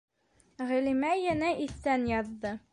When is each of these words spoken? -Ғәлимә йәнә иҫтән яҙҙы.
-Ғәлимә 0.71 1.13
йәнә 1.27 1.53
иҫтән 1.69 2.11
яҙҙы. 2.17 2.59